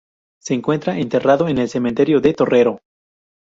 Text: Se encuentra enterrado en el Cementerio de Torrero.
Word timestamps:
Se 0.41 0.55
encuentra 0.55 0.97
enterrado 0.97 1.47
en 1.47 1.59
el 1.59 1.69
Cementerio 1.69 2.19
de 2.21 2.33
Torrero. 2.33 2.79